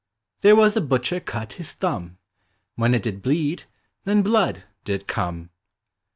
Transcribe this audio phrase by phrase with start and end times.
[0.39, 2.17] There was a butcher cut his thumb.
[2.73, 3.65] When it did bleed,
[4.03, 5.51] then blood did come.